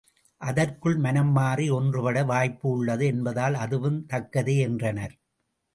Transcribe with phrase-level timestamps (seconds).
[0.41, 5.15] அதற்குள் மனம் மாறி ஒன்றுபட வாய்ப்பு உள்ளது என்பதால் அதுவும் தக்கதே என்றனர்.